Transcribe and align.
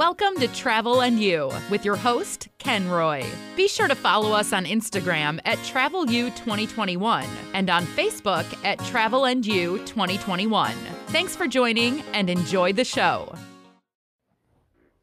Welcome 0.00 0.36
to 0.36 0.48
Travel 0.48 1.02
and 1.02 1.20
You 1.20 1.52
with 1.70 1.84
your 1.84 1.94
host, 1.94 2.48
Ken 2.56 2.88
Roy. 2.88 3.22
Be 3.54 3.68
sure 3.68 3.86
to 3.86 3.94
follow 3.94 4.32
us 4.32 4.50
on 4.50 4.64
Instagram 4.64 5.40
at 5.44 5.58
TravelU2021 5.58 7.28
and 7.52 7.68
on 7.68 7.84
Facebook 7.84 8.46
at 8.64 8.78
Travel 8.86 9.26
and 9.26 9.44
You 9.44 9.76
2021. 9.80 10.72
Thanks 11.08 11.36
for 11.36 11.46
joining 11.46 12.00
and 12.14 12.30
enjoy 12.30 12.72
the 12.72 12.82
show. 12.82 13.34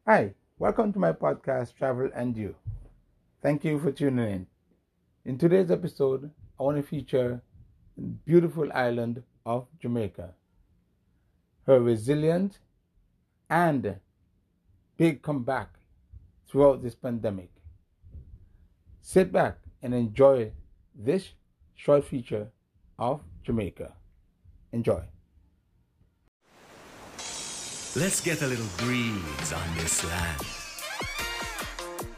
Hi, 0.07 0.33
welcome 0.57 0.91
to 0.93 0.97
my 0.97 1.11
podcast, 1.11 1.75
Travel 1.75 2.09
and 2.15 2.35
You. 2.35 2.55
Thank 3.43 3.63
you 3.63 3.79
for 3.79 3.91
tuning 3.91 4.27
in. 4.27 4.47
In 5.25 5.37
today's 5.37 5.69
episode, 5.69 6.31
I 6.59 6.63
want 6.63 6.77
to 6.77 6.81
feature 6.81 7.39
the 7.95 8.07
beautiful 8.25 8.67
island 8.73 9.21
of 9.45 9.67
Jamaica. 9.79 10.33
Her 11.67 11.79
resilient 11.79 12.57
and 13.47 13.97
big 14.97 15.21
comeback 15.21 15.69
throughout 16.49 16.81
this 16.81 16.95
pandemic. 16.95 17.51
Sit 19.01 19.31
back 19.31 19.59
and 19.81 19.93
enjoy 19.93 20.51
this 20.95 21.29
short 21.75 22.03
feature 22.03 22.47
of 22.97 23.21
Jamaica. 23.43 23.93
Enjoy. 24.73 25.03
Let's 27.95 28.21
get 28.21 28.41
a 28.41 28.47
little 28.47 28.65
breeze 28.77 29.53
on 29.53 29.77
this 29.77 30.03
land. 30.03 30.41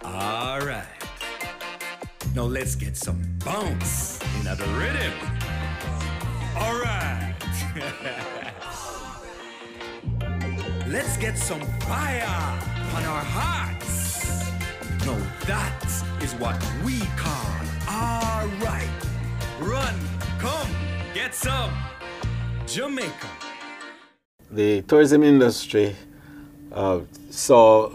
All 0.04 0.60
right. 0.62 0.86
Now 2.36 2.44
let's 2.44 2.76
get 2.76 2.98
some 2.98 3.22
bounce 3.46 4.20
in 4.40 4.46
the 4.46 4.56
rhythm. 4.78 5.14
All 6.58 6.80
right. 6.80 7.36
let's 10.92 11.18
get 11.18 11.38
some 11.38 11.62
fire 11.82 12.24
on 12.96 13.04
our 13.06 13.24
hearts. 13.24 14.26
No, 15.06 15.16
that 15.46 15.86
is 16.24 16.34
what 16.36 16.58
we 16.84 17.00
call 17.16 17.50
all 17.88 18.48
right. 18.60 18.90
Run, 19.60 19.94
come, 20.40 20.70
get 21.14 21.36
some 21.36 21.72
Jamaica. 22.66 23.28
The 24.50 24.82
tourism 24.82 25.22
industry 25.22 25.96
uh, 26.72 27.02
saw 27.30 27.92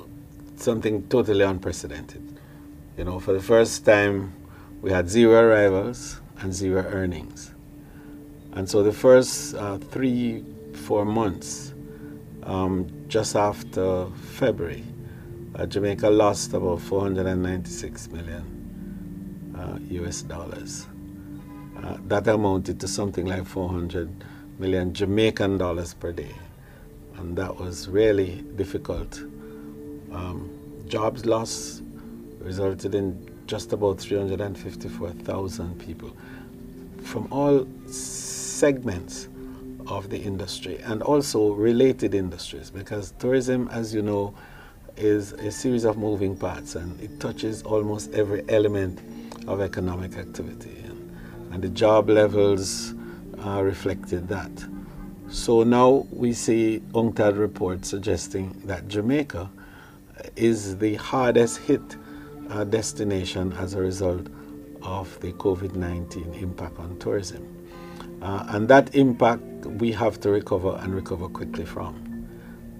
something 0.57 1.09
totally 1.09 1.45
unprecedented. 1.45 2.23
You 2.97 3.05
know, 3.05 3.19
for 3.19 3.33
the 3.33 3.43
first 3.43 3.85
time, 3.85 4.33
we 4.83 4.93
had 4.93 5.09
zero 5.09 5.41
arrivals 5.41 6.21
and 6.39 6.55
zero 6.55 6.85
earnings. 6.85 7.53
And 8.53 8.71
so 8.71 8.85
the 8.85 8.93
first 8.93 9.57
uh, 9.57 9.79
three, 9.79 10.45
four 10.87 11.05
months, 11.05 11.75
um, 12.45 12.89
just 13.09 13.37
after 13.37 14.07
February, 14.33 14.85
uh, 15.57 15.67
Jamaica 15.67 16.11
lost 16.11 16.53
about 16.53 16.81
496 16.81 18.09
million 18.09 19.53
uh, 19.57 19.79
US 19.91 20.23
dollars. 20.23 20.87
Uh, 21.83 21.97
that 22.07 22.27
amounted 22.29 22.81
to 22.81 22.89
something 22.89 23.27
like 23.27 23.45
400 23.47 24.11
million 24.59 24.93
Jamaican 24.95 25.59
dollars 25.59 25.95
per 25.95 26.13
day. 26.13 26.35
And 27.17 27.37
that 27.37 27.57
was 27.57 27.89
really 27.89 28.43
difficult. 28.57 29.21
Um, 30.13 30.51
jobs 30.87 31.27
lost 31.27 31.83
resulted 32.41 32.95
in 32.95 33.31
just 33.47 33.73
about 33.73 34.01
354,000 34.01 35.79
people 35.79 36.17
from 37.03 37.29
all 37.31 37.67
segments 37.87 39.29
of 39.87 40.11
the 40.11 40.19
industry 40.19 40.79
and 40.79 41.03
also 41.03 41.53
related 41.53 42.15
industries 42.15 42.71
because 42.71 43.13
tourism, 43.19 43.69
as 43.69 43.95
you 43.95 44.03
know, 44.03 44.35
is 44.97 45.33
a 45.33 45.51
series 45.51 45.85
of 45.85 45.97
moving 45.97 46.37
parts 46.37 46.75
and 46.75 47.01
it 47.01 47.21
touches 47.21 47.63
almost 47.63 48.13
every 48.13 48.45
element 48.49 49.01
of 49.49 49.61
economic 49.61 50.17
activity. 50.17 50.77
And, 50.85 51.17
and 51.53 51.63
the 51.63 51.69
job 51.69 52.09
levels 52.09 52.95
uh, 53.45 53.63
reflected 53.63 54.29
that. 54.29 54.51
So 55.29 55.65
now 55.65 56.07
we 56.11 56.33
see 56.33 56.81
UNCTAD 56.93 57.39
reports 57.39 57.89
suggesting 57.89 58.61
that 58.67 58.89
Jamaica 58.89 59.51
is 60.37 60.79
the 60.79 60.95
hardest 60.95 61.59
hit 61.59 61.83
uh, 62.51 62.65
destination 62.65 63.53
as 63.55 63.75
a 63.75 63.81
result 63.81 64.29
of 64.83 65.19
the 65.21 65.33
COVID 65.33 65.75
19 65.75 66.35
impact 66.35 66.79
on 66.79 66.99
tourism. 66.99 67.51
Uh, 68.23 68.45
and 68.49 68.69
that 68.69 68.95
impact 68.95 69.43
we 69.67 69.93
have 69.93 70.21
to 70.21 70.31
recover 70.31 70.79
and 70.83 70.95
recover 70.95 71.29
quickly 71.29 71.65
from. 71.65 71.95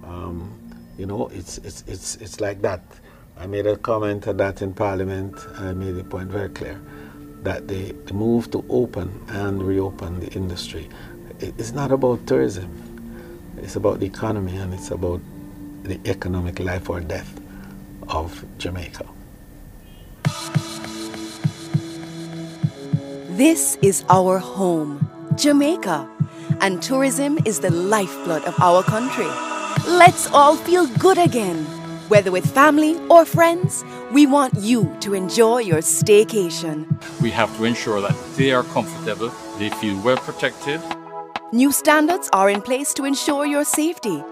Um, 0.03 0.59
you 0.97 1.05
know, 1.05 1.27
it's, 1.27 1.57
it's, 1.59 1.83
it's, 1.87 2.15
it's 2.17 2.39
like 2.39 2.61
that. 2.61 2.81
I 3.37 3.47
made 3.47 3.67
a 3.67 3.75
comment 3.75 4.27
on 4.27 4.37
that 4.37 4.61
in 4.61 4.73
Parliament. 4.73 5.35
I 5.57 5.73
made 5.73 5.95
the 5.95 6.03
point 6.03 6.29
very 6.29 6.49
clear 6.49 6.79
that 7.43 7.67
the, 7.67 7.91
the 7.91 8.13
move 8.13 8.49
to 8.51 8.65
open 8.69 9.23
and 9.29 9.61
reopen 9.61 10.19
the 10.19 10.31
industry 10.33 10.89
it's 11.39 11.71
not 11.73 11.91
about 11.91 12.25
tourism. 12.27 12.69
It's 13.57 13.75
about 13.75 13.99
the 13.99 14.05
economy 14.05 14.57
and 14.57 14.73
it's 14.73 14.91
about 14.91 15.21
the 15.83 15.99
economic 16.05 16.59
life 16.59 16.89
or 16.89 16.99
death 17.01 17.39
of 18.07 18.43
Jamaica. 18.57 19.05
This 23.31 23.77
is 23.81 24.03
our 24.09 24.39
home, 24.39 25.09
Jamaica, 25.37 26.09
and 26.61 26.81
tourism 26.81 27.37
is 27.45 27.59
the 27.59 27.69
lifeblood 27.69 28.43
of 28.45 28.59
our 28.59 28.83
country. 28.83 29.27
Let's 29.87 30.31
all 30.31 30.55
feel 30.55 30.87
good 30.97 31.17
again. 31.17 31.65
Whether 32.07 32.31
with 32.31 32.45
family 32.53 32.97
or 33.09 33.25
friends, 33.25 33.83
we 34.11 34.25
want 34.27 34.53
you 34.59 34.95
to 35.01 35.13
enjoy 35.13 35.59
your 35.59 35.79
staycation. 35.79 36.85
We 37.21 37.31
have 37.31 37.55
to 37.57 37.65
ensure 37.65 37.99
that 38.01 38.15
they 38.37 38.51
are 38.51 38.63
comfortable, 38.63 39.31
they 39.57 39.69
feel 39.69 39.99
well 40.01 40.17
protected. 40.17 40.81
New 41.51 41.71
standards 41.71 42.29
are 42.31 42.49
in 42.49 42.61
place 42.61 42.93
to 42.93 43.05
ensure 43.05 43.45
your 43.45 43.65
safety. 43.65 44.23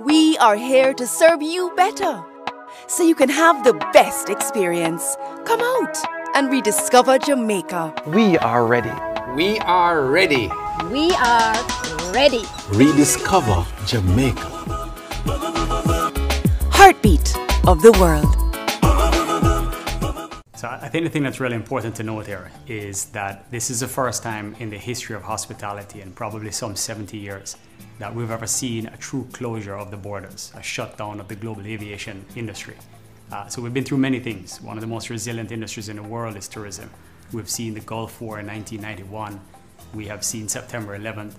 We 0.00 0.36
are 0.38 0.56
here 0.56 0.92
to 0.94 1.06
serve 1.06 1.42
you 1.42 1.72
better 1.76 2.24
so 2.88 3.02
you 3.04 3.14
can 3.14 3.28
have 3.28 3.64
the 3.64 3.74
best 3.92 4.28
experience. 4.28 5.16
Come 5.44 5.60
out 5.60 5.96
and 6.34 6.50
rediscover 6.50 7.18
Jamaica. 7.18 7.94
We 8.06 8.36
are 8.38 8.66
ready. 8.66 9.11
We 9.34 9.58
are 9.60 10.02
ready. 10.02 10.50
We 10.90 11.10
are 11.12 11.54
ready. 12.12 12.44
Rediscover 12.68 13.66
Jamaica. 13.86 14.46
Heartbeat 16.70 17.34
of 17.66 17.80
the 17.80 17.92
world. 17.98 18.30
So 20.54 20.68
I 20.68 20.86
think 20.90 21.04
the 21.04 21.10
thing 21.10 21.22
that's 21.22 21.40
really 21.40 21.56
important 21.56 21.96
to 21.96 22.02
note 22.02 22.26
here 22.26 22.52
is 22.66 23.06
that 23.06 23.50
this 23.50 23.70
is 23.70 23.80
the 23.80 23.88
first 23.88 24.22
time 24.22 24.54
in 24.58 24.68
the 24.68 24.76
history 24.76 25.16
of 25.16 25.22
hospitality 25.22 26.02
in 26.02 26.12
probably 26.12 26.50
some 26.50 26.76
70 26.76 27.16
years 27.16 27.56
that 28.00 28.14
we've 28.14 28.30
ever 28.30 28.46
seen 28.46 28.88
a 28.88 28.98
true 28.98 29.26
closure 29.32 29.76
of 29.76 29.90
the 29.90 29.96
borders, 29.96 30.52
a 30.54 30.62
shutdown 30.62 31.20
of 31.20 31.28
the 31.28 31.36
global 31.36 31.66
aviation 31.66 32.26
industry. 32.36 32.74
Uh, 33.30 33.46
so 33.46 33.62
we've 33.62 33.72
been 33.72 33.84
through 33.84 33.96
many 33.96 34.20
things. 34.20 34.60
One 34.60 34.76
of 34.76 34.82
the 34.82 34.86
most 34.86 35.08
resilient 35.08 35.50
industries 35.50 35.88
in 35.88 35.96
the 35.96 36.02
world 36.02 36.36
is 36.36 36.48
tourism. 36.48 36.90
We've 37.32 37.48
seen 37.48 37.74
the 37.74 37.80
Gulf 37.80 38.20
War 38.20 38.40
in 38.40 38.46
1991. 38.46 39.40
We 39.94 40.06
have 40.06 40.22
seen 40.24 40.48
September 40.48 40.98
11th. 40.98 41.34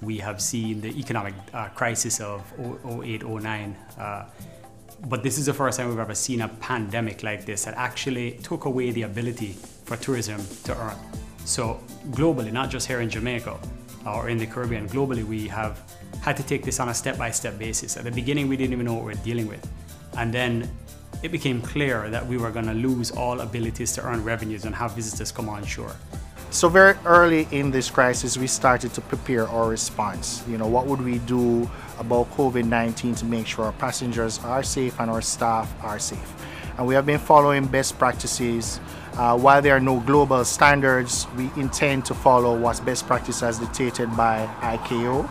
We 0.00 0.18
have 0.18 0.40
seen 0.40 0.80
the 0.80 0.96
economic 0.98 1.34
uh, 1.52 1.68
crisis 1.70 2.20
of 2.20 2.40
08, 2.86 3.24
09. 3.24 3.76
Uh, 3.98 4.24
but 5.08 5.22
this 5.22 5.38
is 5.38 5.46
the 5.46 5.54
first 5.54 5.78
time 5.78 5.88
we've 5.88 5.98
ever 5.98 6.14
seen 6.14 6.42
a 6.42 6.48
pandemic 6.48 7.24
like 7.24 7.44
this 7.44 7.64
that 7.64 7.74
actually 7.74 8.32
took 8.42 8.66
away 8.66 8.92
the 8.92 9.02
ability 9.02 9.54
for 9.84 9.96
tourism 9.96 10.40
to 10.64 10.76
earn. 10.76 10.96
So 11.44 11.80
globally, 12.10 12.52
not 12.52 12.70
just 12.70 12.86
here 12.86 13.00
in 13.00 13.10
Jamaica 13.10 13.58
or 14.06 14.28
in 14.28 14.38
the 14.38 14.46
Caribbean, 14.46 14.88
globally 14.88 15.24
we 15.24 15.48
have 15.48 15.82
had 16.20 16.36
to 16.36 16.44
take 16.44 16.64
this 16.64 16.78
on 16.78 16.88
a 16.88 16.94
step-by-step 16.94 17.58
basis. 17.58 17.96
At 17.96 18.04
the 18.04 18.12
beginning, 18.12 18.46
we 18.46 18.56
didn't 18.56 18.74
even 18.74 18.86
know 18.86 18.94
what 18.94 19.04
we 19.04 19.14
we're 19.14 19.24
dealing 19.24 19.48
with. 19.48 19.68
And 20.16 20.32
then 20.32 20.70
it 21.22 21.30
became 21.30 21.62
clear 21.62 22.10
that 22.10 22.26
we 22.26 22.36
were 22.36 22.50
going 22.50 22.66
to 22.66 22.74
lose 22.74 23.10
all 23.12 23.40
abilities 23.40 23.92
to 23.92 24.02
earn 24.02 24.24
revenues 24.24 24.64
and 24.64 24.74
have 24.74 24.94
visitors 24.94 25.30
come 25.30 25.48
on 25.48 25.64
shore. 25.64 25.94
So 26.50 26.68
very 26.68 26.98
early 27.06 27.48
in 27.50 27.70
this 27.70 27.88
crisis, 27.88 28.36
we 28.36 28.46
started 28.46 28.92
to 28.94 29.00
prepare 29.00 29.48
our 29.48 29.68
response. 29.68 30.44
You 30.46 30.58
know, 30.58 30.66
what 30.66 30.86
would 30.86 31.00
we 31.00 31.18
do 31.20 31.70
about 31.98 32.30
COVID-19 32.32 33.16
to 33.18 33.24
make 33.24 33.46
sure 33.46 33.64
our 33.64 33.72
passengers 33.72 34.38
are 34.40 34.62
safe 34.62 35.00
and 35.00 35.10
our 35.10 35.22
staff 35.22 35.72
are 35.82 35.98
safe? 35.98 36.34
And 36.76 36.86
we 36.86 36.94
have 36.94 37.06
been 37.06 37.18
following 37.18 37.66
best 37.66 37.98
practices. 37.98 38.80
Uh, 39.14 39.38
while 39.38 39.62
there 39.62 39.76
are 39.76 39.80
no 39.80 40.00
global 40.00 40.44
standards, 40.44 41.26
we 41.36 41.50
intend 41.56 42.04
to 42.06 42.14
follow 42.14 42.58
what's 42.58 42.80
best 42.80 43.06
practice 43.06 43.42
as 43.42 43.58
dictated 43.58 44.14
by 44.16 44.46
ICAO, 44.60 45.24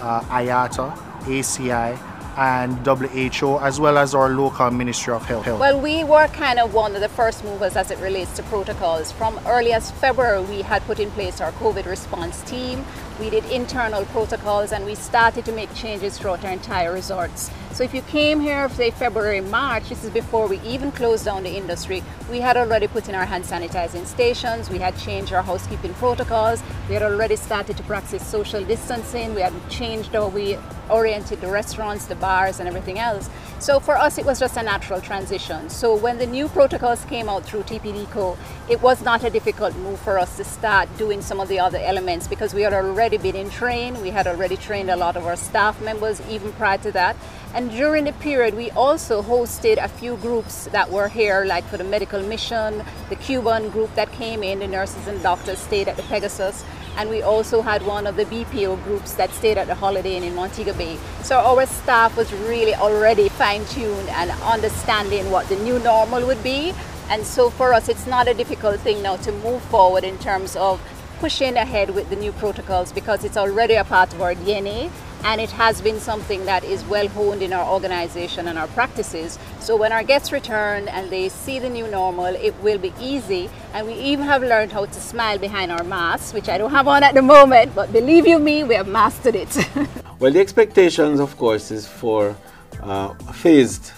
uh, 0.00 0.20
IATA, 0.22 0.92
ACI, 1.24 2.09
and 2.40 2.78
WHO, 2.86 3.58
as 3.58 3.78
well 3.78 3.98
as 3.98 4.14
our 4.14 4.30
local 4.30 4.70
Ministry 4.70 5.12
of 5.12 5.26
Health. 5.26 5.46
Well, 5.46 5.78
we 5.78 6.04
were 6.04 6.26
kind 6.28 6.58
of 6.58 6.72
one 6.72 6.94
of 6.94 7.02
the 7.02 7.08
first 7.10 7.44
movers 7.44 7.76
as 7.76 7.90
it 7.90 7.98
relates 7.98 8.34
to 8.36 8.42
protocols. 8.44 9.12
From 9.12 9.38
early 9.46 9.74
as 9.74 9.90
February, 9.90 10.42
we 10.44 10.62
had 10.62 10.82
put 10.84 10.98
in 10.98 11.10
place 11.10 11.42
our 11.42 11.52
COVID 11.52 11.84
response 11.84 12.40
team. 12.42 12.86
We 13.20 13.28
did 13.28 13.44
internal 13.52 14.04
protocols, 14.06 14.72
and 14.72 14.86
we 14.86 14.94
started 14.94 15.44
to 15.44 15.52
make 15.52 15.72
changes 15.74 16.18
throughout 16.18 16.44
our 16.44 16.50
entire 16.50 16.92
resorts. 16.92 17.50
So 17.72 17.84
if 17.84 17.94
you 17.94 18.00
came 18.02 18.40
here, 18.40 18.68
say 18.70 18.90
February, 18.90 19.42
March, 19.42 19.90
this 19.90 20.02
is 20.02 20.10
before 20.10 20.48
we 20.48 20.58
even 20.60 20.90
closed 20.90 21.26
down 21.26 21.42
the 21.42 21.56
industry, 21.56 22.02
we 22.30 22.40
had 22.40 22.56
already 22.56 22.88
put 22.88 23.08
in 23.08 23.14
our 23.14 23.26
hand 23.26 23.44
sanitizing 23.44 24.06
stations, 24.06 24.70
we 24.70 24.78
had 24.78 24.96
changed 24.98 25.32
our 25.32 25.42
housekeeping 25.42 25.92
protocols, 25.94 26.62
we 26.88 26.94
had 26.94 27.02
already 27.02 27.36
started 27.36 27.76
to 27.76 27.82
practice 27.82 28.26
social 28.26 28.64
distancing, 28.64 29.34
we 29.34 29.42
had 29.42 29.52
changed 29.68 30.12
how 30.14 30.28
we 30.28 30.56
oriented 30.88 31.40
the 31.40 31.46
restaurants, 31.46 32.06
the 32.06 32.16
bars, 32.16 32.58
and 32.58 32.68
everything 32.68 32.98
else. 32.98 33.28
So 33.60 33.78
for 33.78 33.94
us, 33.94 34.16
it 34.16 34.24
was 34.24 34.40
just 34.40 34.56
a 34.56 34.62
natural 34.62 35.02
transition. 35.02 35.68
So 35.68 35.94
when 35.94 36.16
the 36.16 36.24
new 36.24 36.48
protocols 36.48 37.04
came 37.04 37.28
out 37.28 37.44
through 37.44 37.64
TPDCO, 37.64 38.38
it 38.70 38.80
was 38.80 39.02
not 39.02 39.22
a 39.22 39.28
difficult 39.28 39.76
move 39.76 40.00
for 40.00 40.18
us 40.18 40.38
to 40.38 40.44
start 40.44 40.88
doing 40.96 41.20
some 41.20 41.40
of 41.40 41.48
the 41.48 41.60
other 41.60 41.76
elements 41.76 42.26
because 42.26 42.54
we 42.54 42.62
had 42.62 42.72
already 42.72 43.18
been 43.18 43.36
in 43.36 43.50
train, 43.50 44.00
we 44.00 44.08
had 44.08 44.26
already 44.26 44.56
trained 44.56 44.88
a 44.90 44.96
lot 44.96 45.14
of 45.14 45.26
our 45.26 45.36
staff 45.36 45.78
members 45.82 46.22
even 46.30 46.52
prior 46.52 46.78
to 46.78 46.92
that. 46.92 47.16
And 47.52 47.70
during 47.70 48.04
the 48.04 48.14
period, 48.14 48.54
we 48.54 48.70
also 48.70 49.22
hosted 49.22 49.76
a 49.76 49.88
few 49.88 50.16
groups 50.16 50.64
that 50.72 50.90
were 50.90 51.08
here, 51.08 51.44
like 51.44 51.64
for 51.64 51.76
the 51.76 51.84
medical 51.84 52.22
mission, 52.22 52.82
the 53.10 53.16
Cuban 53.16 53.68
group 53.68 53.94
that 53.94 54.10
came 54.12 54.42
in, 54.42 54.60
the 54.60 54.68
nurses 54.68 55.06
and 55.06 55.22
doctors 55.22 55.58
stayed 55.58 55.86
at 55.86 55.98
the 55.98 56.02
Pegasus. 56.04 56.64
And 57.00 57.08
we 57.08 57.22
also 57.22 57.62
had 57.62 57.86
one 57.86 58.06
of 58.06 58.16
the 58.16 58.26
BPO 58.26 58.84
groups 58.84 59.14
that 59.14 59.30
stayed 59.30 59.56
at 59.56 59.68
the 59.68 59.74
Holiday 59.74 60.18
Inn 60.18 60.22
in 60.22 60.34
Montego 60.34 60.74
Bay. 60.74 60.98
So 61.22 61.38
our 61.38 61.64
staff 61.64 62.14
was 62.14 62.30
really 62.30 62.74
already 62.74 63.30
fine 63.30 63.64
tuned 63.64 64.10
and 64.10 64.30
understanding 64.42 65.30
what 65.30 65.48
the 65.48 65.56
new 65.56 65.78
normal 65.78 66.26
would 66.26 66.42
be. 66.42 66.74
And 67.08 67.24
so 67.24 67.48
for 67.48 67.72
us, 67.72 67.88
it's 67.88 68.06
not 68.06 68.28
a 68.28 68.34
difficult 68.34 68.80
thing 68.80 69.02
now 69.02 69.16
to 69.16 69.32
move 69.32 69.62
forward 69.62 70.04
in 70.04 70.18
terms 70.18 70.56
of 70.56 70.78
pushing 71.20 71.56
ahead 71.56 71.88
with 71.94 72.10
the 72.10 72.16
new 72.16 72.32
protocols 72.32 72.92
because 72.92 73.24
it's 73.24 73.38
already 73.38 73.76
a 73.76 73.84
part 73.84 74.12
of 74.12 74.20
our 74.20 74.34
DNA 74.34 74.90
and 75.24 75.40
it 75.40 75.50
has 75.50 75.80
been 75.80 76.00
something 76.00 76.44
that 76.44 76.64
is 76.64 76.84
well 76.84 77.08
honed 77.08 77.42
in 77.42 77.52
our 77.52 77.66
organization 77.66 78.48
and 78.48 78.58
our 78.58 78.68
practices. 78.68 79.38
So 79.60 79.76
when 79.76 79.92
our 79.92 80.02
guests 80.02 80.32
return 80.32 80.88
and 80.88 81.10
they 81.10 81.28
see 81.28 81.58
the 81.58 81.68
new 81.68 81.86
normal, 81.88 82.26
it 82.26 82.54
will 82.62 82.78
be 82.78 82.92
easy. 83.00 83.50
And 83.74 83.86
we 83.86 83.94
even 83.94 84.24
have 84.26 84.42
learned 84.42 84.72
how 84.72 84.86
to 84.86 85.00
smile 85.00 85.38
behind 85.38 85.70
our 85.70 85.84
masks, 85.84 86.32
which 86.32 86.48
I 86.48 86.58
don't 86.58 86.70
have 86.70 86.88
on 86.88 87.02
at 87.02 87.14
the 87.14 87.22
moment, 87.22 87.74
but 87.74 87.92
believe 87.92 88.26
you 88.26 88.38
me, 88.38 88.64
we 88.64 88.74
have 88.74 88.88
mastered 88.88 89.36
it. 89.36 89.68
well, 90.18 90.32
the 90.32 90.40
expectations, 90.40 91.20
of 91.20 91.36
course, 91.36 91.70
is 91.70 91.86
for 91.86 92.36
uh, 92.82 93.14
a 93.28 93.32
phased 93.32 93.92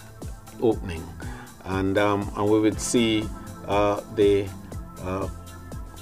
opening, 0.60 1.06
and 1.64 1.98
um, 1.98 2.30
and 2.36 2.50
we 2.50 2.60
would 2.60 2.80
see 2.80 3.28
uh, 3.66 4.00
the 4.14 4.48
uh, 5.00 5.28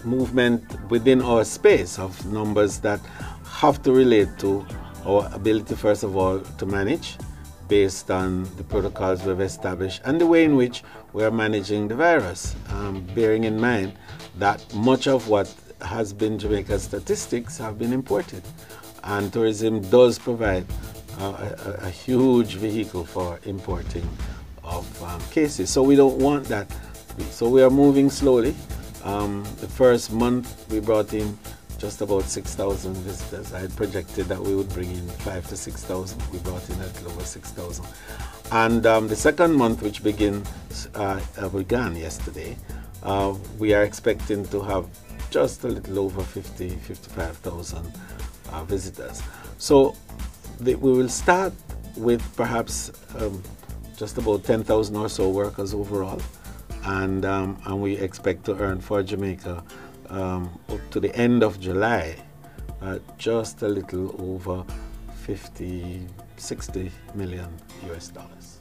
movement 0.05 0.63
within 0.91 1.21
our 1.21 1.45
space 1.45 1.99
of 1.99 2.25
numbers 2.27 2.79
that 2.79 3.01
have 3.45 3.83
to 3.83 3.93
relate 3.93 4.29
to 4.39 4.65
our 5.07 5.31
ability, 5.33 5.75
first 5.75 6.03
of 6.03 6.17
all, 6.17 6.41
to 6.41 6.67
manage 6.67 7.17
based 7.69 8.11
on 8.11 8.45
the 8.57 8.65
protocols 8.65 9.23
we've 9.25 9.41
established 9.41 10.03
and 10.05 10.21
the 10.21 10.27
way 10.27 10.45
in 10.45 10.57
which 10.57 10.83
we're 11.13 11.31
managing 11.31 11.87
the 11.89 11.95
virus, 11.95 12.57
um, 12.71 13.07
bearing 13.15 13.45
in 13.45 13.61
mind 13.61 13.93
that 14.39 14.75
much 14.75 15.07
of 15.07 15.29
what 15.29 15.55
has 15.83 16.13
been 16.13 16.39
Jamaica's 16.39 16.83
statistics 16.83 17.57
have 17.59 17.79
been 17.79 17.93
imported. 17.93 18.43
And 19.05 19.33
tourism 19.33 19.81
does 19.83 20.19
provide 20.19 20.67
a, 21.19 21.79
a, 21.83 21.91
huge 21.91 22.55
vehicle 22.55 23.05
for 23.05 23.39
importing 23.45 24.09
of 24.63 25.03
um, 25.03 25.21
cases. 25.31 25.71
So 25.71 25.83
we 25.83 25.97
don't 25.97 26.19
want 26.19 26.47
that. 26.47 26.67
So 27.31 27.49
we 27.49 27.63
are 27.63 27.71
moving 27.71 28.11
slowly. 28.11 28.55
Um, 29.05 29.45
the 29.61 29.69
first 29.69 30.13
month 30.13 30.71
we 30.71 30.81
brought 30.81 31.15
in 31.15 31.39
just 31.81 32.03
about 32.03 32.25
6,000 32.25 32.95
visitors. 32.99 33.55
I 33.55 33.61
had 33.61 33.75
projected 33.75 34.27
that 34.27 34.39
we 34.39 34.55
would 34.55 34.69
bring 34.69 34.91
in 34.91 35.09
five 35.09 35.49
to 35.49 35.57
6,000. 35.57 36.23
We 36.31 36.39
brought 36.41 36.69
in 36.69 36.77
a 36.77 36.85
little 36.85 37.13
over 37.13 37.25
6,000. 37.25 37.87
And 38.53 38.85
um, 38.85 39.09
the 39.09 39.17
second 39.17 39.55
month, 39.55 39.81
which 39.81 40.03
begins, 40.03 40.47
uh, 40.95 41.21
uh, 41.39 41.49
began 41.49 41.97
yesterday, 41.97 42.57
uh, 43.03 43.35
we 43.59 43.73
are 43.73 43.83
expecting 43.83 44.47
to 44.49 44.61
have 44.61 44.87
just 45.31 45.65
a 45.65 45.69
little 45.69 46.01
over 46.01 46.23
50, 46.23 46.69
55,000 46.69 47.93
uh, 48.53 48.65
visitors. 48.65 49.23
So 49.57 49.97
the, 50.61 50.75
we 50.75 50.93
will 50.93 51.09
start 51.09 51.55
with 51.97 52.23
perhaps 52.37 52.93
um, 53.17 53.43
just 53.97 54.19
about 54.19 54.45
10,000 54.45 54.97
or 54.97 55.09
so 55.09 55.31
workers 55.31 55.73
overall. 55.73 56.21
And, 56.85 57.25
um, 57.25 57.59
and 57.65 57.81
we 57.81 57.97
expect 57.97 58.45
to 58.47 58.57
earn 58.59 58.81
for 58.81 59.03
Jamaica 59.03 59.65
um, 60.11 60.51
up 60.69 60.81
to 60.91 61.01
the 61.01 61.15
end 61.17 61.43
of 61.43 61.61
July, 61.61 62.17
uh, 62.83 62.99
just 63.19 63.63
a 63.63 63.69
little 63.69 64.15
over 64.21 64.65
50, 65.15 66.07
60 66.37 66.91
million 67.15 67.49
US 67.89 68.09
dollars. 68.09 68.61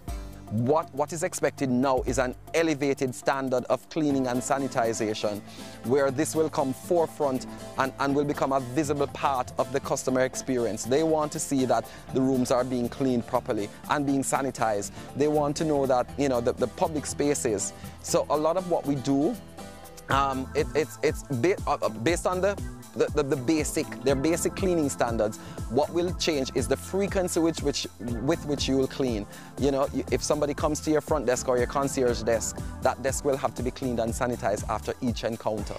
What, 0.51 0.91
what 0.95 1.13
is 1.13 1.21
expected 1.21 1.69
now 1.69 2.01
is 2.07 2.17
an 2.17 2.33
elevated 2.55 3.13
standard 3.13 3.65
of 3.65 3.87
cleaning 3.89 4.25
and 4.25 4.41
sanitization 4.41 5.41
where 5.83 6.09
this 6.09 6.35
will 6.35 6.49
come 6.49 6.73
forefront 6.73 7.45
and, 7.77 7.93
and 7.99 8.15
will 8.15 8.25
become 8.25 8.51
a 8.51 8.59
visible 8.59 9.05
part 9.07 9.51
of 9.59 9.71
the 9.71 9.79
customer 9.79 10.21
experience. 10.21 10.85
They 10.85 11.03
want 11.03 11.31
to 11.33 11.39
see 11.39 11.65
that 11.65 11.87
the 12.15 12.21
rooms 12.21 12.49
are 12.49 12.63
being 12.63 12.89
cleaned 12.89 13.27
properly 13.27 13.69
and 13.91 14.07
being 14.07 14.23
sanitized. 14.23 14.89
They 15.15 15.27
want 15.27 15.55
to 15.57 15.65
know 15.65 15.85
that, 15.85 16.09
you 16.17 16.29
know, 16.29 16.41
the, 16.41 16.53
the 16.53 16.67
public 16.67 17.05
spaces. 17.05 17.71
So 18.01 18.25
a 18.31 18.37
lot 18.37 18.57
of 18.57 18.71
what 18.71 18.87
we 18.87 18.95
do 18.95 19.35
um, 20.09 20.49
it, 20.55 20.67
it's 20.75 20.97
it's 21.03 21.23
uh, 21.31 21.77
uh, 21.81 21.89
based 21.89 22.25
on 22.25 22.41
the 22.41 22.59
the, 22.95 23.05
the, 23.13 23.23
the, 23.23 23.35
basic, 23.35 23.85
their 24.03 24.15
basic 24.15 24.55
cleaning 24.55 24.89
standards. 24.89 25.37
What 25.69 25.93
will 25.93 26.11
change 26.15 26.51
is 26.55 26.67
the 26.67 26.75
frequency 26.75 27.39
which, 27.39 27.61
which, 27.61 27.87
with 27.99 28.43
which 28.47 28.67
you 28.67 28.77
will 28.77 28.87
clean. 28.87 29.27
You 29.59 29.71
know, 29.71 29.87
if 30.11 30.23
somebody 30.23 30.55
comes 30.55 30.79
to 30.81 30.91
your 30.91 31.01
front 31.01 31.27
desk 31.27 31.47
or 31.47 31.57
your 31.57 31.67
concierge 31.67 32.23
desk, 32.23 32.57
that 32.81 33.01
desk 33.03 33.25
will 33.25 33.37
have 33.37 33.53
to 33.55 33.63
be 33.63 33.69
cleaned 33.69 33.99
and 33.99 34.11
sanitized 34.11 34.67
after 34.69 34.93
each 35.01 35.23
encounter. 35.23 35.75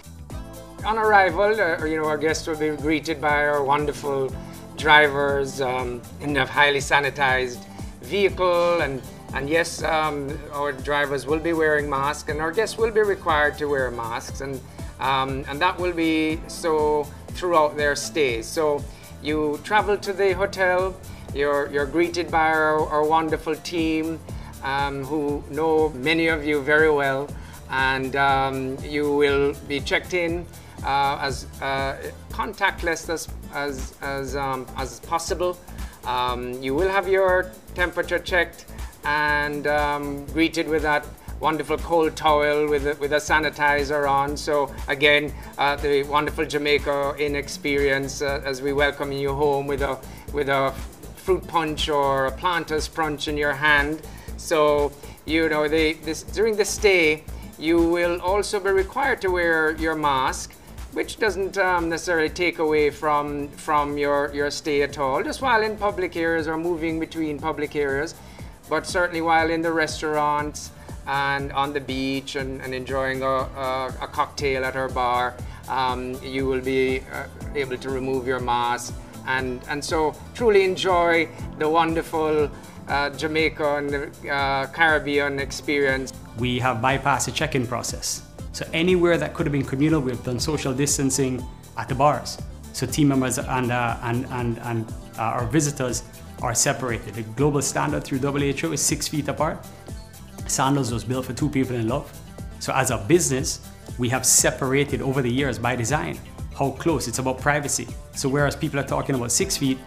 On 0.84 0.96
arrival, 0.96 1.60
uh, 1.60 1.84
you 1.84 1.96
know, 1.96 2.06
our 2.06 2.16
guests 2.16 2.46
will 2.46 2.56
be 2.56 2.70
greeted 2.76 3.20
by 3.20 3.44
our 3.44 3.62
wonderful 3.62 4.34
drivers 4.76 5.60
um, 5.60 6.00
in 6.20 6.36
a 6.36 6.46
highly 6.46 6.78
sanitized 6.78 7.62
vehicle 8.02 8.80
and 8.80 9.02
and 9.34 9.48
yes, 9.48 9.82
um, 9.82 10.38
our 10.52 10.72
drivers 10.72 11.26
will 11.26 11.38
be 11.38 11.52
wearing 11.52 11.88
masks 11.88 12.28
and 12.28 12.40
our 12.40 12.50
guests 12.50 12.76
will 12.76 12.90
be 12.90 13.00
required 13.00 13.56
to 13.58 13.66
wear 13.66 13.90
masks 13.90 14.40
and, 14.40 14.60
um, 14.98 15.44
and 15.48 15.60
that 15.60 15.78
will 15.78 15.92
be 15.92 16.40
so 16.48 17.04
throughout 17.28 17.76
their 17.76 17.94
stay. 17.94 18.42
So 18.42 18.84
you 19.22 19.60
travel 19.62 19.96
to 19.98 20.12
the 20.12 20.32
hotel, 20.32 20.96
you're, 21.34 21.70
you're 21.70 21.86
greeted 21.86 22.30
by 22.30 22.48
our, 22.48 22.80
our 22.88 23.04
wonderful 23.04 23.54
team 23.56 24.18
um, 24.64 25.04
who 25.04 25.44
know 25.48 25.90
many 25.90 26.26
of 26.26 26.44
you 26.44 26.60
very 26.60 26.90
well 26.90 27.28
and 27.70 28.16
um, 28.16 28.76
you 28.82 29.14
will 29.14 29.54
be 29.68 29.78
checked 29.78 30.12
in 30.12 30.44
uh, 30.84 31.18
as 31.22 31.46
uh, 31.62 31.96
contactless 32.30 33.08
as, 33.08 33.28
as, 33.54 33.94
as, 34.02 34.34
um, 34.34 34.66
as 34.76 34.98
possible. 35.00 35.56
Um, 36.04 36.60
you 36.62 36.74
will 36.74 36.88
have 36.88 37.06
your 37.08 37.52
temperature 37.74 38.18
checked 38.18 38.64
and 39.04 39.66
um, 39.66 40.24
greeted 40.26 40.68
with 40.68 40.82
that 40.82 41.06
wonderful 41.40 41.78
cold 41.78 42.14
towel 42.16 42.68
with 42.68 42.86
a, 42.86 42.94
with 42.96 43.12
a 43.12 43.16
sanitizer 43.16 44.08
on. 44.08 44.36
So 44.36 44.74
again, 44.88 45.32
uh, 45.58 45.76
the 45.76 46.02
wonderful 46.04 46.44
Jamaica 46.44 47.14
Inn 47.18 47.34
experience 47.34 48.20
uh, 48.20 48.42
as 48.44 48.60
we 48.60 48.72
welcome 48.72 49.10
you 49.10 49.34
home 49.34 49.66
with 49.66 49.82
a 49.82 49.98
with 50.32 50.48
a 50.48 50.72
fruit 51.16 51.46
punch 51.48 51.88
or 51.88 52.26
a 52.26 52.32
planter's 52.32 52.88
punch 52.88 53.28
in 53.28 53.36
your 53.36 53.52
hand. 53.52 54.02
So 54.36 54.92
you 55.26 55.48
know, 55.48 55.68
they, 55.68 55.94
this, 55.94 56.22
during 56.22 56.56
the 56.56 56.64
stay, 56.64 57.24
you 57.58 57.78
will 57.78 58.20
also 58.20 58.58
be 58.58 58.70
required 58.70 59.20
to 59.22 59.28
wear 59.28 59.76
your 59.76 59.94
mask 59.94 60.54
which 60.92 61.18
doesn't 61.18 61.56
um, 61.56 61.88
necessarily 61.88 62.28
take 62.28 62.58
away 62.58 62.90
from 62.90 63.48
from 63.50 63.96
your 63.96 64.34
your 64.34 64.50
stay 64.50 64.82
at 64.82 64.98
all 64.98 65.22
just 65.22 65.40
while 65.40 65.62
in 65.62 65.76
public 65.76 66.16
areas 66.16 66.48
or 66.48 66.56
moving 66.56 66.98
between 66.98 67.38
public 67.38 67.76
areas 67.76 68.14
but 68.68 68.86
certainly 68.86 69.20
while 69.20 69.50
in 69.50 69.62
the 69.62 69.72
restaurants 69.72 70.70
and 71.06 71.52
on 71.52 71.72
the 71.72 71.80
beach 71.80 72.36
and, 72.36 72.60
and 72.62 72.74
enjoying 72.74 73.22
a, 73.22 73.26
a, 73.26 73.94
a, 74.02 74.06
cocktail 74.06 74.64
at 74.64 74.76
our 74.76 74.88
bar, 74.88 75.34
um, 75.68 76.14
you 76.22 76.46
will 76.46 76.60
be 76.60 77.00
uh, 77.12 77.24
able 77.54 77.76
to 77.78 77.90
remove 77.90 78.26
your 78.26 78.38
mask 78.38 78.94
and, 79.26 79.60
and 79.68 79.84
so 79.84 80.14
truly 80.34 80.64
enjoy 80.64 81.28
the 81.58 81.68
wonderful 81.68 82.50
uh, 82.88 83.10
Jamaica 83.10 83.76
and 83.76 83.90
the 83.90 84.30
uh, 84.30 84.66
Caribbean 84.68 85.38
experience. 85.38 86.12
We 86.38 86.58
have 86.58 86.78
bypassed 86.78 87.26
the 87.26 87.32
check-in 87.32 87.66
process. 87.66 88.22
So 88.52 88.66
anywhere 88.72 89.16
that 89.18 89.34
could 89.34 89.46
have 89.46 89.52
been 89.52 89.64
communal, 89.64 90.00
we've 90.00 90.22
done 90.24 90.40
social 90.40 90.74
distancing 90.74 91.44
at 91.76 91.88
the 91.88 91.94
bars. 91.94 92.38
So 92.72 92.86
team 92.86 93.08
members 93.08 93.38
and, 93.38 93.70
uh, 93.70 93.96
and, 94.02 94.26
and, 94.26 94.58
and 94.58 94.92
uh, 95.18 95.22
our 95.22 95.46
visitors 95.46 96.02
are 96.42 96.54
separated. 96.54 97.14
The 97.14 97.22
global 97.22 97.62
standard 97.62 98.04
through 98.04 98.18
WHO 98.18 98.72
is 98.72 98.80
six 98.80 99.08
feet 99.08 99.28
apart. 99.28 99.64
Sandals 100.46 100.92
was 100.92 101.04
built 101.04 101.26
for 101.26 101.32
two 101.32 101.48
people 101.48 101.76
in 101.76 101.88
love. 101.88 102.10
So 102.58 102.72
as 102.74 102.90
a 102.90 102.98
business, 102.98 103.60
we 103.98 104.08
have 104.08 104.24
separated 104.24 105.02
over 105.02 105.22
the 105.22 105.30
years 105.30 105.58
by 105.58 105.76
design 105.76 106.18
how 106.60 106.72
close, 106.72 107.08
it's 107.08 107.18
about 107.18 107.40
privacy. 107.40 107.88
So 108.14 108.28
whereas 108.28 108.54
people 108.54 108.78
are 108.78 108.86
talking 108.86 109.14
about 109.14 109.32
six 109.32 109.56
feet, 109.56 109.78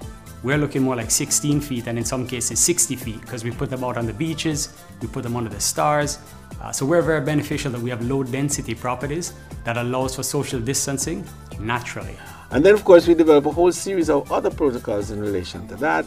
we're 0.42 0.58
looking 0.58 0.82
more 0.82 0.96
like 0.96 1.12
16 1.12 1.62
feet 1.62 1.88
and 1.88 1.98
in 1.98 2.04
some 2.04 2.28
cases 2.28 2.60
60 2.60 2.96
feet 2.96 3.22
because 3.22 3.44
we 3.44 3.52
put 3.52 3.70
them 3.70 3.84
out 3.84 3.96
on 3.96 4.08
the 4.08 4.14
beaches, 4.14 4.76
we 5.00 5.08
put 5.08 5.24
them 5.24 5.36
under 5.36 5.52
the 5.52 5.60
stars. 5.60 6.18
Uh, 6.60 6.72
so 6.72 6.86
we're 6.86 7.04
very 7.04 7.22
beneficial 7.22 7.72
that 7.72 7.80
we 7.80 7.90
have 7.92 8.02
low 8.04 8.24
density 8.24 8.74
properties 8.74 9.34
that 9.66 9.78
allows 9.78 10.16
for 10.16 10.24
social 10.24 10.60
distancing 10.60 11.24
naturally. 11.60 12.18
And 12.50 12.66
then 12.66 12.74
of 12.74 12.84
course 12.84 13.08
we 13.08 13.14
develop 13.14 13.46
a 13.46 13.52
whole 13.52 13.72
series 13.72 14.10
of 14.10 14.32
other 14.32 14.50
protocols 14.50 15.12
in 15.12 15.20
relation 15.20 15.68
to 15.68 15.76
that 15.76 16.06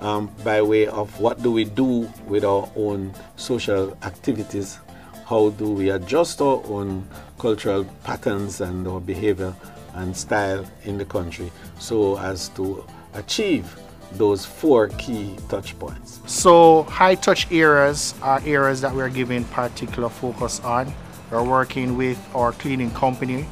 um, 0.00 0.30
by 0.44 0.60
way 0.62 0.86
of 0.86 1.20
what 1.20 1.42
do 1.42 1.52
we 1.52 1.64
do 1.64 2.10
with 2.26 2.44
our 2.44 2.68
own 2.76 3.12
social 3.36 3.96
activities 4.02 4.78
how 5.26 5.50
do 5.50 5.70
we 5.70 5.90
adjust 5.90 6.40
our 6.40 6.60
own 6.66 7.06
cultural 7.38 7.84
patterns 8.02 8.60
and 8.60 8.86
our 8.88 9.00
behavior 9.00 9.54
and 9.94 10.16
style 10.16 10.64
in 10.84 10.98
the 10.98 11.04
country 11.04 11.50
so 11.78 12.18
as 12.18 12.48
to 12.50 12.84
achieve 13.14 13.76
those 14.12 14.44
four 14.44 14.88
key 14.88 15.36
touch 15.48 15.78
points. 15.78 16.20
So 16.26 16.82
high 16.84 17.14
touch 17.14 17.50
areas 17.52 18.14
are 18.22 18.42
areas 18.44 18.80
that 18.80 18.94
we're 18.94 19.08
giving 19.08 19.44
particular 19.44 20.08
focus 20.08 20.60
on. 20.60 20.92
We're 21.30 21.44
working 21.44 21.96
with 21.96 22.18
our 22.34 22.52
cleaning 22.52 22.90
company 22.90 23.46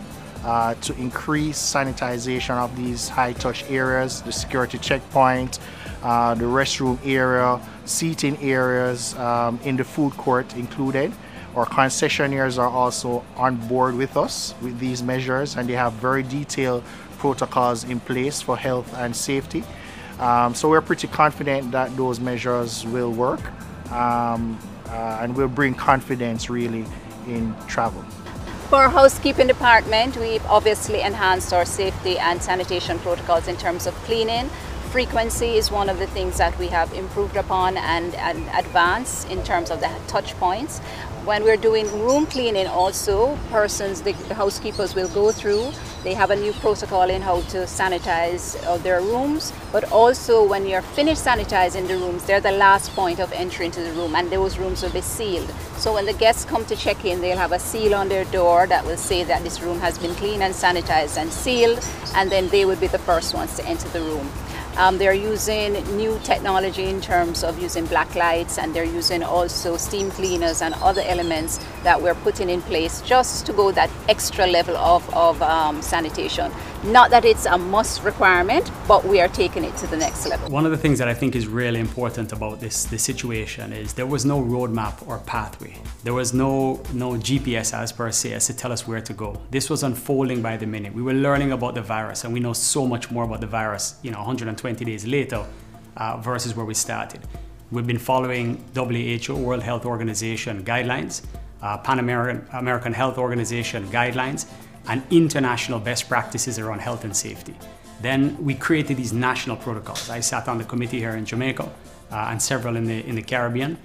uh, 0.45 0.75
to 0.75 0.95
increase 0.97 1.59
sanitization 1.59 2.57
of 2.57 2.75
these 2.77 3.09
high 3.09 3.35
touch 3.35 3.65
areas, 3.71 4.23
the 4.23 4.33
security 4.33 4.79
checkpoint, 4.79 5.59
uh, 6.03 6.35
the 6.35 6.45
restroom 6.45 6.99
area, 7.05 7.61
seating 7.85 8.37
areas 8.43 9.15
um, 9.17 9.59
in 9.65 9.77
the 9.77 9.85
food 9.85 10.13
court 10.17 10.55
included. 10.57 11.13
Our 11.57 11.67
concessionaires 11.67 12.59
are 12.59 12.69
also 12.69 13.25
on 13.37 13.57
board 13.69 13.97
with 13.97 14.17
us 14.17 14.55
with 14.63 14.79
these 14.79 15.03
measures 15.03 15.57
and 15.57 15.69
they 15.69 15.73
have 15.75 15.93
very 15.95 16.23
detailed 16.23 16.85
protocols 17.19 17.85
in 17.85 18.01
place 18.01 18.41
for 18.41 18.57
health 18.57 18.93
and 18.97 19.15
safety. 19.15 19.65
Um, 20.21 20.55
so 20.55 20.69
we're 20.69 20.81
pretty 20.81 21.09
confident 21.09 21.73
that 21.73 21.97
those 21.97 22.21
measures 22.21 22.85
will 22.87 23.13
work 23.13 23.41
um, 23.91 24.59
uh, 24.87 25.19
and 25.21 25.35
will 25.37 25.49
bring 25.49 25.75
confidence 25.75 26.51
really 26.51 26.85
in 27.27 27.55
travel. 27.67 28.03
For 28.69 28.77
our 28.77 28.91
housekeeping 28.91 29.47
department, 29.47 30.17
we've 30.19 30.45
obviously 30.47 31.01
enhanced 31.01 31.53
our 31.55 31.65
safety 31.65 32.19
and 32.19 32.43
sanitation 32.43 32.99
protocols 32.99 33.49
in 33.49 33.57
terms 33.57 33.87
of 33.87 33.95
cleaning. 34.05 34.51
Frequency 34.91 35.59
is 35.59 35.71
one 35.71 35.91
of 35.91 35.99
the 35.99 36.07
things 36.07 36.39
that 36.39 36.59
we 36.59 36.69
have 36.69 36.91
improved 36.95 37.37
upon 37.37 37.77
and, 37.77 38.15
and 38.15 38.39
advanced 38.55 39.29
in 39.29 39.43
terms 39.45 39.71
of 39.71 39.81
the 39.81 39.91
touch 40.07 40.33
points. 40.37 40.79
When 41.27 41.45
we're 41.45 41.59
doing 41.59 41.87
room 42.01 42.25
cleaning 42.25 42.67
also, 42.67 43.37
persons, 43.51 44.01
the, 44.01 44.13
the 44.13 44.35
housekeepers 44.35 44.95
will 44.95 45.09
go 45.09 45.31
through. 45.31 45.73
They 46.05 46.15
have 46.15 46.31
a 46.31 46.37
new 46.37 46.55
protocol 46.55 47.11
in 47.11 47.21
how 47.21 47.43
to 47.53 47.59
sanitize 47.67 48.57
uh, 48.65 48.79
their 48.79 49.03
rooms, 49.03 49.53
but 49.73 49.93
also 49.93 50.43
when 50.43 50.65
you're 50.65 50.81
finished 50.81 51.23
sanitizing 51.23 51.87
the 51.87 51.99
rooms, 51.99 52.25
they're 52.25 52.41
the 52.41 52.53
last 52.53 52.91
point 52.93 53.21
of 53.21 53.31
entry 53.33 53.67
into 53.67 53.83
the 53.83 53.93
room 53.93 54.15
and 54.15 54.31
those 54.31 54.57
rooms 54.57 54.83
will 54.83 54.93
be 54.93 55.03
sealed. 55.03 55.51
So 55.77 55.93
when 55.93 56.07
the 56.07 56.15
guests 56.15 56.47
come 56.47 56.65
to 56.65 56.75
check 56.75 57.05
in, 57.05 57.21
they'll 57.21 57.37
have 57.37 57.53
a 57.53 57.59
seal 57.59 57.95
on 57.95 58.09
their 58.09 58.25
door 58.27 58.67
that 58.67 58.87
will 58.87 58.97
say 58.97 59.23
that 59.25 59.45
this 59.45 59.61
room 59.61 59.81
has 59.81 59.99
been 59.99 60.15
cleaned 60.15 60.43
and 60.43 60.55
sanitized 60.55 61.19
and 61.19 61.31
sealed, 61.31 61.87
and 62.15 62.33
then 62.33 62.49
they 62.49 62.65
will 62.65 62.81
be 62.81 62.87
the 62.87 62.99
first 62.99 63.35
ones 63.35 63.55
to 63.57 63.67
enter 63.67 63.89
the 63.91 64.01
room. 64.01 64.31
Um, 64.79 64.97
they're 64.97 65.13
using 65.13 65.73
new 65.97 66.21
technology 66.23 66.85
in 66.85 67.01
terms 67.01 67.43
of 67.43 67.61
using 67.61 67.85
black 67.87 68.15
lights 68.15 68.59
and 68.59 68.73
they're 68.73 68.85
using 68.85 69.25
also 69.25 69.77
steam 69.77 70.09
cleaners 70.13 70.63
and 70.63 70.73
other 70.75 71.03
elements 71.05 71.59
that 71.83 72.01
we're 72.01 72.15
putting 72.15 72.49
in 72.49 72.63
place 72.63 73.01
just 73.01 73.45
to 73.47 73.53
go 73.53 73.73
that 73.73 73.91
extra 74.09 74.47
level 74.47 74.77
of, 74.77 75.03
of 75.13 75.43
um, 75.43 75.83
sanitation. 75.83 76.53
Not 76.85 77.11
that 77.11 77.25
it's 77.25 77.45
a 77.47 77.59
must 77.59 78.05
requirement, 78.05 78.71
but 78.87 79.05
we 79.05 79.21
are 79.21 79.27
taking 79.27 79.65
it 79.65 79.77
to 79.79 79.89
the 79.89 79.97
next 79.97 80.29
level. 80.29 80.49
One 80.49 80.65
of 80.65 80.71
the 80.71 80.77
things 80.77 81.01
that 81.01 81.09
I 81.09 81.15
think 81.15 81.35
is 81.35 81.49
really 81.49 81.81
important 81.81 82.33
about 82.33 82.61
this, 82.61 82.85
this 82.85 83.03
situation 83.03 83.73
is 83.73 83.95
there 83.95 84.07
was 84.07 84.25
no 84.25 84.41
roadmap 84.41 85.07
or 85.09 85.19
pathway. 85.19 85.75
There 86.05 86.15
was 86.15 86.33
no, 86.33 86.81
no 86.95 87.15
GPS 87.15 87.77
as 87.77 87.93
per 87.93 88.13
se 88.13 88.33
as 88.35 88.47
to 88.47 88.57
tell 88.57 88.71
us 88.71 88.87
where 88.87 89.01
to 89.01 89.13
go. 89.13 89.41
This 89.51 89.69
was 89.69 89.83
unfolding 89.83 90.41
by 90.41 90.57
the 90.57 90.67
minute. 90.67 90.95
We 90.95 91.03
were 91.03 91.15
learning 91.15 91.51
about 91.51 91.75
the 91.75 91.83
virus 91.83 92.23
and 92.23 92.33
we 92.33 92.39
know 92.39 92.53
so 92.53 92.87
much 92.87 93.11
more 93.11 93.25
about 93.25 93.41
the 93.41 93.49
virus, 93.49 93.97
you 94.03 94.13
know, 94.13 94.19
120 94.19 94.85
days 94.85 95.05
later 95.05 95.45
uh, 95.97 96.17
versus 96.19 96.55
where 96.55 96.65
we 96.65 96.75
started. 96.75 97.21
We've 97.73 97.89
been 97.89 97.99
following 97.99 98.65
WHO, 98.75 99.35
World 99.35 99.65
Health 99.65 99.85
Organization 99.85 100.65
guidelines, 100.65 101.23
uh, 101.61 101.77
Pan 101.79 101.99
American, 101.99 102.47
American 102.53 102.93
Health 102.93 103.19
Organization 103.19 103.89
guidelines, 103.89 104.47
and 104.89 105.03
international 105.11 105.79
best 105.79 106.09
practices 106.09 106.59
around 106.59 106.81
health 106.81 107.05
and 107.05 107.17
safety. 107.17 107.55
Then 108.01 108.37
we 108.43 108.55
created 108.55 108.97
these 108.97 109.13
national 109.13 109.57
protocols. 109.57 110.09
I 110.09 110.21
sat 110.21 110.49
on 110.49 110.59
the 110.59 110.65
committee 110.65 110.99
here 110.99 111.17
in 111.17 111.25
Jamaica 111.25 111.65
uh, 112.11 112.15
and 112.31 112.41
several 112.41 112.77
in 112.77 112.85
the, 112.85 113.07
in 113.07 113.15
the 113.15 113.23
Caribbean. 113.23 113.77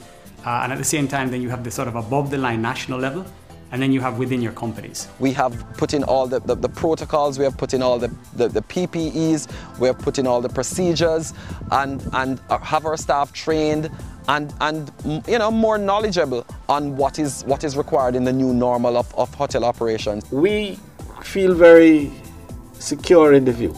Uh, 0.45 0.62
and 0.63 0.72
at 0.72 0.77
the 0.77 0.83
same 0.83 1.07
time, 1.07 1.31
then 1.31 1.41
you 1.41 1.50
have 1.50 1.63
the 1.63 1.72
sort 1.72 1.88
of 1.88 1.95
above 1.95 2.29
the 2.29 2.38
line 2.38 2.62
national 2.62 3.00
level, 3.00 3.25
and 3.72 3.81
then 3.81 3.91
you 3.91 4.01
have 4.01 4.19
within 4.19 4.41
your 4.41 4.51
companies. 4.51 5.07
We 5.19 5.31
have 5.33 5.65
put 5.77 5.93
in 5.93 6.03
all 6.03 6.27
the, 6.27 6.41
the, 6.41 6.53
the 6.53 6.69
protocols, 6.69 7.39
we 7.39 7.45
have 7.45 7.57
put 7.57 7.74
in 7.74 7.81
all 7.81 7.98
the, 7.98 8.13
the, 8.36 8.50
the, 8.50 8.62
PPEs, 8.62 9.48
we 9.79 9.88
have 9.88 9.98
put 9.98 10.19
in 10.19 10.27
all 10.27 10.41
the 10.41 10.50
procedures, 10.50 11.33
and, 11.72 12.07
and 12.13 12.39
have 12.62 12.86
our 12.86 12.98
staff 12.98 13.31
trained 13.31 13.89
and, 14.27 14.53
and 14.62 14.91
you 15.27 15.39
know, 15.39 15.51
more 15.51 15.77
knowledgeable 15.77 16.45
on 16.69 16.95
what 16.95 17.19
is, 17.19 17.43
what 17.43 17.63
is 17.63 17.75
required 17.75 18.15
in 18.15 18.24
the 18.24 18.33
new 18.33 18.53
normal 18.53 18.98
of, 18.98 19.13
of 19.15 19.33
hotel 19.33 19.65
operations. 19.65 20.29
We 20.31 20.77
feel 21.24 21.53
very 21.56 22.12
secure 22.74 23.34
in 23.34 23.46
the 23.46 23.51
view 23.51 23.75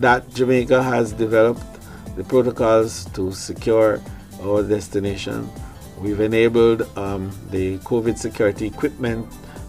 that 0.00 0.28
Jamaica 0.34 0.82
has 0.82 1.12
developed 1.12 1.62
the 2.16 2.24
protocols 2.24 3.04
to 3.12 3.32
secure 3.32 4.00
our 4.42 4.62
destination. 4.62 5.48
We've 5.98 6.20
enabled 6.20 6.82
um, 6.98 7.30
the 7.50 7.78
COVID 7.78 8.18
security 8.18 8.66
equipment 8.66 9.26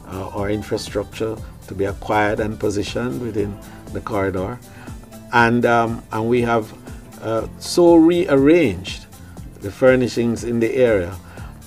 uh, 0.08 0.30
or 0.30 0.50
infrastructure 0.50 1.36
to 1.68 1.76
be 1.76 1.86
acquired 1.86 2.40
and 2.40 2.60
positioned 2.60 3.22
within 3.22 3.58
the 3.94 4.02
corridor. 4.02 4.60
And, 5.34 5.66
um, 5.66 6.04
and 6.12 6.28
we 6.28 6.42
have 6.42 6.74
uh, 7.22 7.48
so 7.60 7.96
rearranged 7.96 9.06
the 9.62 9.72
furnishings 9.72 10.44
in 10.44 10.60
the 10.60 10.74
area 10.76 11.16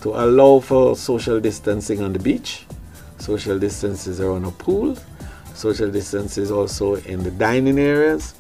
to 0.01 0.11
allow 0.15 0.61
for 0.61 0.97
social 0.97 1.41
distancing 1.41 2.03
on 2.03 2.13
the 2.13 2.19
beach, 2.19 2.67
social 3.19 3.59
distances 3.59 4.21
around 4.21 4.45
a 4.45 4.51
pool, 4.51 4.97
social 5.55 5.91
distances 5.91 6.51
also 6.51 6.97
in 6.97 7.23
the 7.23 7.31
dining 7.31 7.79
areas, 7.79 8.35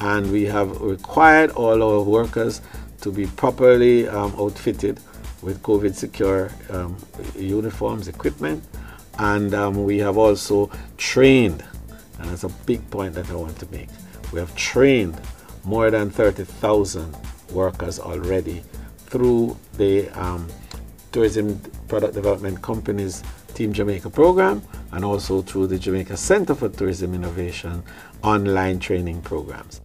and 0.00 0.30
we 0.30 0.44
have 0.44 0.80
required 0.80 1.50
all 1.52 1.82
our 1.82 2.02
workers 2.02 2.60
to 3.00 3.10
be 3.10 3.26
properly 3.26 4.08
um, 4.08 4.34
outfitted 4.38 5.00
with 5.42 5.62
COVID 5.62 5.94
secure 5.94 6.50
um, 6.70 6.96
uniforms, 7.36 8.08
equipment, 8.08 8.62
and 9.18 9.54
um, 9.54 9.84
we 9.84 9.98
have 9.98 10.16
also 10.16 10.70
trained, 10.96 11.64
and 12.18 12.30
that's 12.30 12.44
a 12.44 12.48
big 12.66 12.88
point 12.90 13.14
that 13.14 13.30
I 13.30 13.34
want 13.34 13.58
to 13.60 13.66
make. 13.70 13.88
We 14.32 14.40
have 14.40 14.54
trained 14.56 15.20
more 15.64 15.90
than 15.90 16.10
30,000 16.10 17.16
workers 17.52 17.98
already 17.98 18.62
through 18.98 19.56
the 19.74 20.08
um, 20.10 20.48
Tourism 21.12 21.60
Product 21.88 22.14
Development 22.14 22.60
Company's 22.62 23.22
Team 23.54 23.72
Jamaica 23.72 24.10
program 24.10 24.62
and 24.92 25.04
also 25.04 25.42
through 25.42 25.66
the 25.66 25.78
Jamaica 25.78 26.16
Center 26.16 26.54
for 26.54 26.68
Tourism 26.68 27.14
Innovation 27.14 27.82
online 28.22 28.78
training 28.78 29.22
programs. 29.22 29.80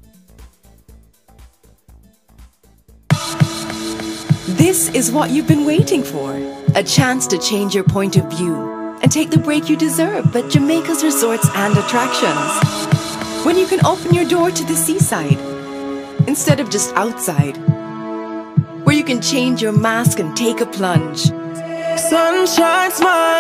This 4.48 4.90
is 4.90 5.12
what 5.12 5.32
you've 5.32 5.48
been 5.48 5.66
waiting 5.66 6.04
for 6.04 6.34
a 6.76 6.84
chance 6.84 7.28
to 7.28 7.38
change 7.38 7.74
your 7.74 7.84
point 7.84 8.18
of 8.18 8.30
view 8.32 8.56
and 9.02 9.12
take 9.12 9.30
the 9.30 9.38
break 9.38 9.70
you 9.70 9.76
deserve 9.76 10.36
at 10.36 10.50
Jamaica's 10.52 11.04
resorts 11.04 11.48
and 11.56 11.78
attractions. 11.78 13.46
When 13.46 13.58
you 13.58 13.68
can 13.68 13.86
open 13.86 14.14
your 14.14 14.26
door 14.26 14.52
to 14.52 14.64
the 14.66 14.76
seaside 14.76 15.40
instead 16.28 16.60
of 16.60 16.70
just 16.70 16.94
outside, 16.96 17.58
where 18.86 18.96
you 18.96 19.04
can 19.04 19.22
change 19.22 19.62
your 19.62 19.72
mask 19.72 20.20
and 20.20 20.36
take 20.36 20.62
a 20.62 20.66
plunge 20.66 21.32
Sunshine 21.98 22.92
smiling 22.92 23.33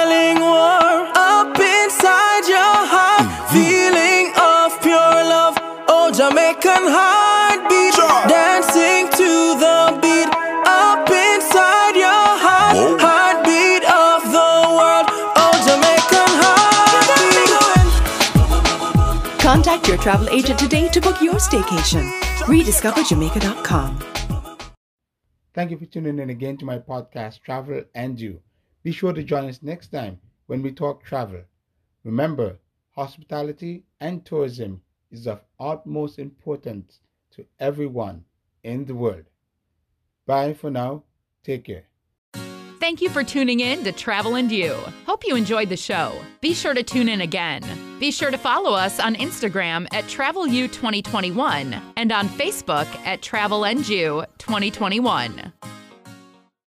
Your 19.88 19.98
travel 19.98 20.30
agent 20.30 20.58
today 20.58 20.88
to 20.90 21.02
book 21.02 21.22
your 21.22 21.36
staycation. 21.36 22.10
RediscoverJamaica.com. 22.48 24.00
Thank 25.54 25.72
you 25.72 25.78
for 25.78 25.86
tuning 25.86 26.20
in 26.20 26.30
again 26.30 26.58
to 26.58 26.66
my 26.66 26.80
podcast, 26.80 27.42
Travel 27.42 27.84
and 27.94 28.20
You. 28.20 28.42
Be 28.82 28.94
sure 28.94 29.12
to 29.12 29.22
join 29.24 29.50
us 29.50 29.62
next 29.62 29.90
time 29.90 30.20
when 30.48 30.62
we 30.62 30.72
talk 30.72 31.04
travel. 31.04 31.42
Remember, 32.04 32.58
hospitality 32.92 33.84
and 34.00 34.26
tourism 34.26 34.82
is 35.12 35.28
of 35.28 35.42
utmost 35.60 36.18
importance 36.18 37.02
to 37.32 37.46
everyone 37.60 38.24
in 38.64 38.86
the 38.86 38.96
world. 38.96 39.26
Bye 40.26 40.54
for 40.54 40.72
now. 40.72 41.04
Take 41.44 41.66
care. 41.66 41.84
Thank 42.84 43.02
you 43.02 43.08
for 43.08 43.24
tuning 43.24 43.62
in 43.62 43.86
to 43.86 43.94
Travel 43.94 44.36
and 44.36 44.52
You. 44.52 44.74
Hope 45.06 45.26
you 45.26 45.38
enjoyed 45.38 45.70
the 45.70 45.78
show. 45.78 46.22
Be 46.42 46.54
sure 46.54 46.74
to 46.74 46.84
tune 46.84 47.08
in 47.08 47.22
again. 47.22 47.64
Be 47.98 48.12
sure 48.12 48.30
to 48.30 48.38
follow 48.38 48.74
us 48.74 49.00
on 49.00 49.16
Instagram 49.16 49.88
at 49.94 50.04
TravelU2021 50.04 51.82
and 51.96 52.12
on 52.12 52.28
Facebook 52.28 52.88
at 53.06 53.22
Travel 53.22 53.66
and 53.66 53.88
You 53.88 54.26
2021. 54.38 55.54